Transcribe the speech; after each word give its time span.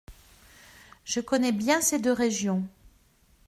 Je 1.05 1.19
connais 1.19 1.51
bien 1.51 1.79
ces 1.79 1.99
deux 1.99 2.11
régions. 2.11 2.63